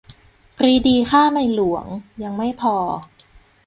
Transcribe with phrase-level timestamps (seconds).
[0.57, 1.85] "ปรีดีฆ่าในหลวง!"
[2.23, 2.75] ยังไม่พอ